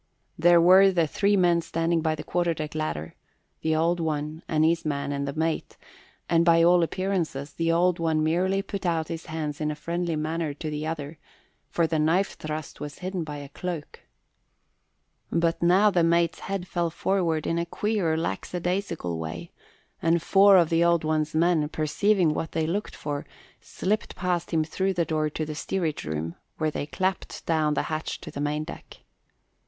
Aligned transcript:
There 0.35 0.59
were 0.59 0.89
the 0.91 1.05
three 1.05 1.37
men 1.37 1.61
standing 1.61 2.01
by 2.01 2.15
the 2.15 2.23
quarter 2.23 2.55
deck 2.55 2.73
ladder 2.73 3.13
the 3.61 3.75
Old 3.75 3.99
One 3.99 4.41
and 4.47 4.65
his 4.65 4.83
man 4.83 5.11
and 5.11 5.27
the 5.27 5.33
mate 5.33 5.77
and 6.27 6.43
by 6.43 6.63
all 6.63 6.81
appearances 6.81 7.53
the 7.53 7.71
Old 7.71 7.99
One 7.99 8.23
merely 8.23 8.63
put 8.63 8.83
out 8.83 9.09
his 9.09 9.27
hands 9.27 9.61
in 9.61 9.69
a 9.69 9.75
friendly 9.75 10.15
manner 10.15 10.55
to 10.55 10.71
the 10.71 10.87
other, 10.87 11.19
for 11.69 11.85
the 11.85 11.99
knife 11.99 12.33
thrust 12.35 12.79
was 12.79 12.97
hidden 13.05 13.23
by 13.23 13.37
a 13.37 13.49
cloak. 13.49 13.99
But 15.31 15.61
now 15.61 15.91
the 15.91 16.03
mate's 16.03 16.39
head 16.39 16.67
fell 16.67 16.89
forward 16.89 17.45
in 17.45 17.59
a 17.59 17.65
queer, 17.67 18.17
lackadaisical 18.17 19.19
way 19.19 19.51
and 20.01 20.19
four 20.19 20.57
of 20.57 20.71
the 20.71 20.83
Old 20.83 21.03
One's 21.03 21.35
men, 21.35 21.69
perceiving 21.69 22.33
what 22.33 22.53
they 22.53 22.65
looked 22.65 22.95
for, 22.95 23.27
slipped 23.59 24.15
past 24.15 24.49
him 24.49 24.63
through 24.63 24.95
the 24.95 25.05
door 25.05 25.29
to 25.29 25.45
the 25.45 25.53
steerage 25.53 26.05
room, 26.05 26.33
where 26.57 26.71
they 26.71 26.87
clapped 26.87 27.45
down 27.45 27.75
the 27.75 27.83
hatch 27.93 28.19
to 28.21 28.31
the 28.31 28.41
main 28.41 28.63
deck. 28.63 29.01